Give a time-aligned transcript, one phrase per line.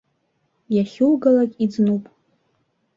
[0.75, 2.03] Иахьугалак иӡнуп.